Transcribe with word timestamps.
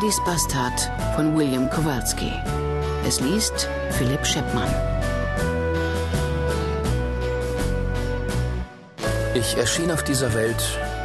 Eddys 0.00 0.24
Bastard 0.24 0.90
von 1.14 1.36
William 1.36 1.68
Kowalski. 1.68 2.32
Es 3.06 3.20
liest 3.20 3.68
Philipp 3.90 4.24
Scheppmann. 4.24 4.70
Ich 9.34 9.58
erschien 9.58 9.90
auf 9.90 10.02
dieser 10.02 10.32
Welt 10.32 10.56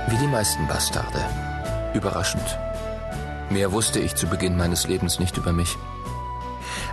wie 0.07 0.15
die 0.15 0.27
meisten 0.27 0.65
Bastarde. 0.67 1.19
Überraschend. 1.93 2.57
Mehr 3.49 3.73
wusste 3.73 3.99
ich 3.99 4.15
zu 4.15 4.27
Beginn 4.27 4.55
meines 4.55 4.87
Lebens 4.87 5.19
nicht 5.19 5.35
über 5.35 5.51
mich. 5.51 5.75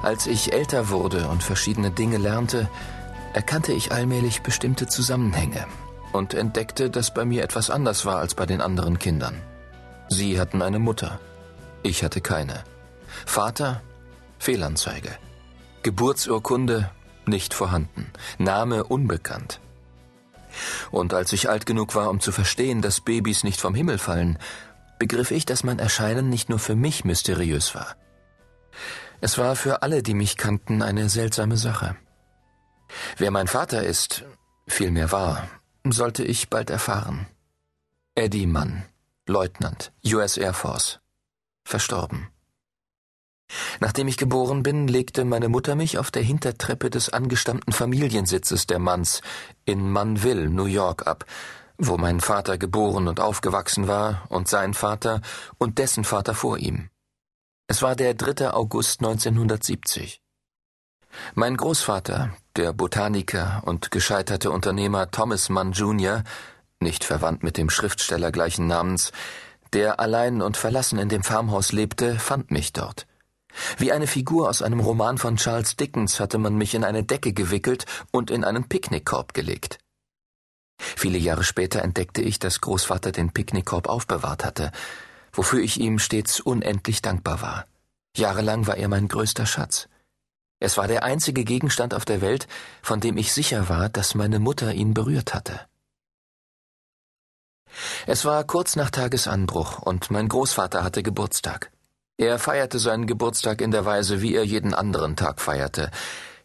Als 0.03 0.27
ich 0.27 0.53
älter 0.53 0.89
wurde 0.89 1.29
und 1.29 1.45
verschiedene 1.45 1.93
Dinge 1.93 2.17
lernte, 2.17 2.69
erkannte 3.33 3.73
ich 3.73 3.93
allmählich 3.93 4.43
bestimmte 4.43 4.89
Zusammenhänge 4.89 5.67
und 6.13 6.35
entdeckte, 6.35 6.91
dass 6.91 7.15
bei 7.15 7.25
mir 7.25 7.45
etwas 7.45 7.71
anders 7.71 8.05
war 8.05 8.19
als 8.19 8.35
bei 8.35 8.45
den 8.45 8.61
anderen 8.61 8.99
Kindern. 8.99 9.41
Sie 10.09 10.41
hatten 10.41 10.63
eine 10.63 10.81
Mutter, 10.81 11.21
ich 11.83 12.05
hatte 12.05 12.21
keine. 12.21 12.65
Vater, 13.27 13.83
Fehlanzeige. 14.39 15.11
Geburtsurkunde, 15.83 16.91
nicht 17.27 17.55
vorhanden. 17.55 18.11
Name 18.39 18.85
unbekannt. 18.85 19.61
Und 20.91 21.15
als 21.15 21.33
ich 21.33 21.49
alt 21.49 21.67
genug 21.67 21.95
war, 21.95 22.11
um 22.11 22.21
zu 22.21 22.33
verstehen, 22.33 22.83
dass 22.83 23.01
Babys 23.01 23.45
nicht 23.45 23.61
vom 23.61 23.75
Himmel 23.75 23.99
fallen, 23.99 24.39
begriff 24.99 25.31
ich, 25.31 25.47
dass 25.47 25.65
mein 25.65 25.79
Erscheinen 25.79 26.29
nicht 26.29 26.49
nur 26.49 26.59
für 26.59 26.77
mich 26.77 27.05
mysteriös 27.05 27.75
war. 27.75 27.97
Es 29.21 29.39
war 29.39 29.57
für 29.57 29.83
alle, 29.83 30.03
die 30.03 30.15
mich 30.15 30.37
kannten, 30.37 30.83
eine 30.83 31.09
seltsame 31.09 31.57
Sache. 31.57 31.97
Wer 33.17 33.31
mein 33.31 33.47
Vater 33.47 33.83
ist, 33.83 34.25
vielmehr 34.67 35.13
war, 35.13 35.49
sollte 35.85 36.25
ich 36.25 36.51
bald 36.51 36.71
erfahren. 36.71 37.27
Eddie 38.15 38.47
Mann, 38.47 38.85
Leutnant, 39.27 39.93
US 40.05 40.37
Air 40.37 40.53
Force, 40.53 41.01
verstorben. 41.73 42.29
Nachdem 43.81 44.07
ich 44.09 44.19
geboren 44.19 44.63
bin, 44.63 44.89
legte 44.89 45.25
meine 45.25 45.49
Mutter 45.49 45.75
mich 45.75 45.97
auf 45.97 46.11
der 46.11 46.23
Hintertreppe 46.23 46.91
des 46.91 47.09
angestammten 47.09 47.73
Familiensitzes 47.73 48.67
der 48.67 48.79
Manns 48.79 49.23
in 49.65 49.91
Manville, 49.91 50.51
New 50.51 50.67
York 50.67 51.07
ab, 51.07 51.25
wo 51.79 51.97
mein 51.97 52.21
Vater 52.21 52.59
geboren 52.59 53.09
und 53.09 53.21
aufgewachsen 53.21 53.89
war 53.89 54.27
und 54.29 54.49
sein 54.49 54.75
Vater 54.75 55.23
und 55.57 55.79
dessen 55.79 56.05
Vater 56.05 56.35
vor 56.35 56.59
ihm. 56.59 56.91
Es 57.69 57.81
war 57.81 57.97
der 57.97 58.13
3. 58.13 58.53
August 58.53 59.01
1970. 59.01 60.21
Mein 61.35 61.57
Großvater, 61.57 62.35
der 62.57 62.75
Botaniker 62.75 63.63
und 63.65 63.91
gescheiterte 63.91 64.51
Unternehmer 64.51 65.11
Thomas 65.11 65.49
Mann 65.49 65.73
Jr., 65.73 66.23
nicht 66.81 67.05
verwandt 67.05 67.43
mit 67.43 67.57
dem 67.57 67.71
Schriftsteller 67.71 68.31
gleichen 68.31 68.67
Namens, 68.67 69.13
der 69.73 70.01
allein 70.01 70.43
und 70.43 70.57
verlassen 70.57 70.99
in 70.99 71.09
dem 71.09 71.23
Farmhaus 71.23 71.73
lebte, 71.73 72.19
fand 72.19 72.51
mich 72.51 72.73
dort. 72.73 73.07
Wie 73.79 73.93
eine 73.93 74.07
Figur 74.07 74.49
aus 74.49 74.63
einem 74.63 74.81
Roman 74.81 75.19
von 75.19 75.37
Charles 75.37 75.77
Dickens 75.77 76.21
hatte 76.21 76.39
man 76.39 76.57
mich 76.57 76.75
in 76.75 76.85
eine 76.85 77.05
Decke 77.05 77.33
gewickelt 77.33 77.87
und 78.11 78.31
in 78.31 78.45
einen 78.45 78.69
Picknickkorb 78.69 79.35
gelegt. 79.35 79.79
Viele 80.79 81.19
Jahre 81.19 81.45
später 81.45 81.83
entdeckte 81.83 82.23
ich, 82.23 82.39
dass 82.39 82.61
Großvater 82.61 83.13
den 83.13 83.33
Picknickkorb 83.33 83.89
aufbewahrt 83.89 84.45
hatte, 84.45 84.73
wofür 85.33 85.61
ich 85.61 85.79
ihm 85.79 85.99
stets 85.99 86.41
unendlich 86.41 87.03
dankbar 87.03 87.41
war. 87.41 87.67
Jahrelang 88.17 88.67
war 88.67 88.77
er 88.77 88.89
mein 88.89 89.09
größter 89.09 89.47
Schatz. 89.47 89.89
Es 90.59 90.77
war 90.77 90.87
der 90.87 91.03
einzige 91.03 91.45
Gegenstand 91.45 91.95
auf 91.95 92.05
der 92.05 92.21
Welt, 92.21 92.47
von 92.83 93.01
dem 93.01 93.17
ich 93.17 93.33
sicher 93.33 93.69
war, 93.69 93.89
dass 93.89 94.15
meine 94.15 94.39
Mutter 94.39 94.73
ihn 94.73 94.95
berührt 94.95 95.35
hatte. 95.35 95.61
Es 98.07 98.25
war 98.25 98.43
kurz 98.45 98.75
nach 98.75 98.91
Tagesanbruch 98.91 99.79
und 99.79 100.11
mein 100.11 100.29
Großvater 100.29 100.83
hatte 100.83 101.05
Geburtstag. 101.05 101.71
Er 102.17 102.39
feierte 102.41 102.81
seinen 102.81 103.07
Geburtstag 103.07 103.61
in 103.61 103.71
der 103.71 103.85
Weise, 103.85 104.21
wie 104.21 104.35
er 104.35 104.45
jeden 104.45 104.75
anderen 104.75 105.15
Tag 105.15 105.41
feierte. 105.41 105.91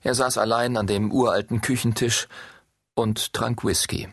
Er 0.02 0.14
saß 0.14 0.38
allein 0.38 0.78
an 0.78 0.86
dem 0.86 1.12
uralten 1.12 1.62
Küchentisch 1.62 2.28
und 2.94 3.34
trank 3.34 3.64
Whisky. 3.64 4.08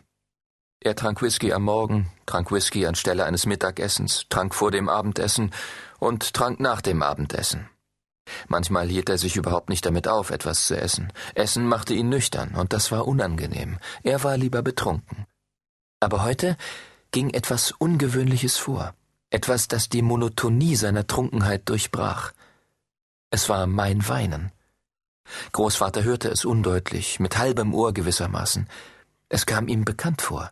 Er 0.81 0.97
trank 0.97 1.21
Whisky 1.21 1.53
am 1.53 1.65
Morgen, 1.65 2.10
trank 2.25 2.50
Whisky 2.50 2.87
anstelle 2.87 3.25
eines 3.25 3.44
Mittagessens, 3.44 4.27
trank 4.31 4.54
vor 4.54 4.71
dem 4.71 4.88
Abendessen 4.88 5.53
und 5.99 6.33
trank 6.33 6.60
nach 6.60 6.81
dem 6.81 7.03
Abendessen. 7.03 7.69
Manchmal 8.49 8.88
hielt 8.88 9.10
er 9.10 9.19
sich 9.19 9.37
überhaupt 9.37 9.69
nicht 9.69 9.84
damit 9.84 10.09
auf, 10.09 10.31
etwas 10.31 10.66
zu 10.66 10.78
essen. 10.78 11.12
Essen 11.34 11.66
machte 11.66 11.93
ihn 11.93 12.09
nüchtern, 12.09 12.54
und 12.54 12.72
das 12.72 12.91
war 12.91 13.06
unangenehm. 13.06 13.78
Er 14.03 14.25
war 14.25 14.38
lieber 14.38 14.62
betrunken. 14.62 15.27
Aber 16.00 16.25
heute 16.25 16.56
ging 17.14 17.30
etwas 17.30 17.70
Ungewöhnliches 17.70 18.58
vor, 18.58 18.92
etwas, 19.30 19.69
das 19.69 19.88
die 19.88 20.02
Monotonie 20.02 20.75
seiner 20.75 21.06
Trunkenheit 21.06 21.69
durchbrach. 21.69 22.32
Es 23.30 23.48
war 23.48 23.69
mein 23.69 24.08
Weinen. 24.08 24.50
Großvater 25.53 26.03
hörte 26.03 26.28
es 26.28 26.44
undeutlich, 26.44 27.20
mit 27.20 27.38
halbem 27.38 27.72
Ohr 27.72 27.94
gewissermaßen. 27.94 28.69
Es 29.28 29.47
kam 29.47 29.69
ihm 29.69 29.84
bekannt 29.84 30.22
vor. 30.22 30.50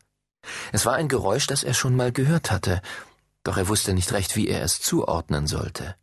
Es 0.71 0.87
war 0.87 0.95
ein 0.95 1.09
Geräusch, 1.09 1.49
das 1.49 1.65
er 1.65 1.75
schon 1.75 1.97
mal 1.97 2.13
gehört 2.13 2.53
hatte, 2.53 2.81
doch 3.43 3.57
er 3.57 3.67
wusste 3.67 3.93
nicht 3.93 4.13
recht, 4.13 4.37
wie 4.37 4.47
er 4.47 4.63
es 4.63 4.81
zuordnen 4.81 5.49
sollte. 5.49 5.97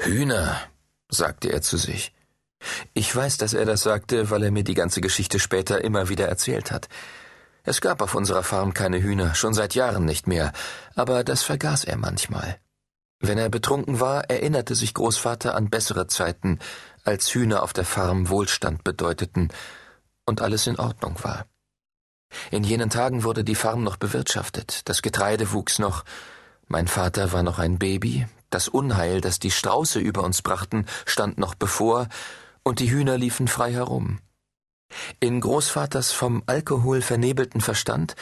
Hühner, 0.00 0.60
sagte 1.08 1.52
er 1.52 1.62
zu 1.62 1.76
sich. 1.76 2.12
Ich 2.92 3.14
weiß, 3.14 3.36
dass 3.36 3.54
er 3.54 3.66
das 3.66 3.82
sagte, 3.82 4.30
weil 4.30 4.42
er 4.42 4.50
mir 4.50 4.64
die 4.64 4.74
ganze 4.74 5.00
Geschichte 5.00 5.38
später 5.38 5.84
immer 5.84 6.08
wieder 6.08 6.26
erzählt 6.26 6.72
hat. 6.72 6.88
Es 7.64 7.80
gab 7.80 8.02
auf 8.02 8.14
unserer 8.14 8.42
Farm 8.42 8.74
keine 8.74 9.00
Hühner, 9.00 9.34
schon 9.34 9.54
seit 9.54 9.74
Jahren 9.74 10.04
nicht 10.04 10.26
mehr, 10.26 10.52
aber 10.96 11.22
das 11.22 11.42
vergaß 11.42 11.84
er 11.84 11.96
manchmal. 11.96 12.58
Wenn 13.20 13.38
er 13.38 13.48
betrunken 13.48 14.00
war, 14.00 14.28
erinnerte 14.28 14.74
sich 14.74 14.94
Großvater 14.94 15.54
an 15.54 15.70
bessere 15.70 16.08
Zeiten, 16.08 16.58
als 17.04 17.32
Hühner 17.32 17.62
auf 17.62 17.72
der 17.72 17.84
Farm 17.84 18.28
Wohlstand 18.28 18.82
bedeuteten 18.82 19.50
und 20.26 20.40
alles 20.40 20.66
in 20.66 20.78
Ordnung 20.78 21.22
war. 21.22 21.46
In 22.50 22.64
jenen 22.64 22.90
Tagen 22.90 23.22
wurde 23.22 23.44
die 23.44 23.54
Farm 23.54 23.84
noch 23.84 23.96
bewirtschaftet, 23.96 24.88
das 24.88 25.02
Getreide 25.02 25.52
wuchs 25.52 25.78
noch, 25.78 26.04
mein 26.66 26.88
Vater 26.88 27.32
war 27.32 27.42
noch 27.42 27.58
ein 27.58 27.78
Baby, 27.78 28.26
das 28.50 28.68
Unheil, 28.68 29.20
das 29.20 29.38
die 29.38 29.50
Strauße 29.50 30.00
über 30.00 30.24
uns 30.24 30.42
brachten, 30.42 30.86
stand 31.06 31.38
noch 31.38 31.54
bevor, 31.54 32.08
und 32.64 32.80
die 32.80 32.90
Hühner 32.90 33.18
liefen 33.18 33.46
frei 33.46 33.72
herum. 33.72 34.20
In 35.20 35.40
Großvaters 35.40 36.12
vom 36.12 36.42
Alkohol 36.46 37.02
vernebelten 37.02 37.60
Verstand 37.60 38.14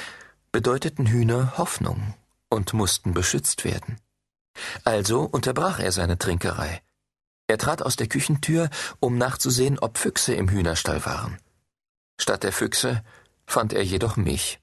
bedeuteten 0.52 1.06
Hühner 1.06 1.58
Hoffnung 1.58 2.14
und 2.48 2.72
mussten 2.72 3.14
beschützt 3.14 3.64
werden. 3.64 3.98
Also 4.84 5.22
unterbrach 5.22 5.78
er 5.78 5.92
seine 5.92 6.18
Trinkerei. 6.18 6.82
Er 7.46 7.58
trat 7.58 7.82
aus 7.82 7.96
der 7.96 8.06
Küchentür, 8.06 8.70
um 9.00 9.18
nachzusehen, 9.18 9.78
ob 9.78 9.98
Füchse 9.98 10.34
im 10.34 10.48
Hühnerstall 10.48 11.04
waren. 11.04 11.38
Statt 12.20 12.42
der 12.42 12.52
Füchse 12.52 13.02
fand 13.46 13.72
er 13.72 13.82
jedoch 13.82 14.16
mich. 14.16 14.60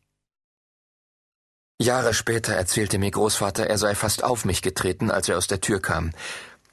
Jahre 1.80 2.14
später 2.14 2.54
erzählte 2.54 2.98
mir 2.98 3.12
Großvater, 3.12 3.68
er 3.68 3.78
sei 3.78 3.94
fast 3.94 4.24
auf 4.24 4.46
mich 4.46 4.62
getreten, 4.62 5.12
als 5.12 5.30
er 5.30 5.38
aus 5.38 5.48
der 5.48 5.62
Tür 5.62 5.82
kam. 5.82 6.12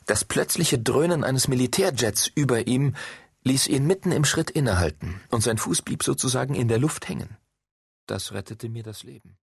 Das 0.07 0.25
plötzliche 0.25 0.79
Dröhnen 0.79 1.25
eines 1.25 1.49
Militärjets 1.49 2.27
über 2.35 2.67
ihm 2.67 2.95
ließ 3.45 3.69
ihn 3.69 3.87
mitten 3.87 4.11
im 4.11 4.25
Schritt 4.25 4.51
innehalten, 4.51 5.21
und 5.31 5.43
sein 5.43 5.59
Fuß 5.59 5.83
blieb 5.83 6.03
sozusagen 6.03 6.55
in 6.55 6.69
der 6.69 6.79
Luft 6.79 7.09
hängen. 7.09 7.37
Das 8.07 8.33
rettete 8.33 8.69
mir 8.69 8.83
das 8.83 9.03
Leben. 9.03 9.37